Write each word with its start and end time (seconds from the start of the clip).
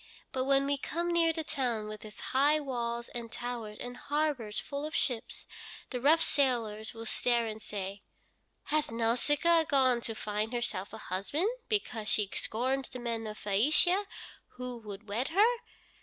But 0.31 0.45
when 0.45 0.65
we 0.65 0.79
come 0.79 1.09
near 1.09 1.31
the 1.31 1.43
town 1.43 1.87
with 1.87 2.03
its 2.03 2.19
high 2.33 2.59
walls 2.59 3.07
and 3.09 3.31
towers, 3.31 3.77
and 3.77 3.95
harbors 3.95 4.59
full 4.59 4.83
of 4.83 4.95
ships, 4.95 5.45
the 5.91 6.01
rough 6.01 6.23
sailors 6.23 6.95
will 6.95 7.05
stare 7.05 7.45
and 7.45 7.61
say, 7.61 8.01
'Hath 8.63 8.89
Nausicaa 8.89 9.63
gone 9.65 10.01
to 10.01 10.15
find 10.15 10.53
herself 10.53 10.91
a 10.91 10.97
husband 10.97 11.49
because 11.69 12.09
she 12.09 12.27
scorns 12.33 12.89
the 12.89 12.97
men 12.97 13.27
of 13.27 13.37
Phæacia 13.37 14.05
who 14.53 14.79
would 14.79 15.07
wed 15.07 15.27
her? 15.27 15.55